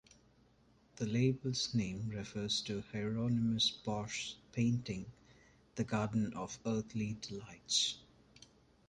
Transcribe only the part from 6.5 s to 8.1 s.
Earthly Delights.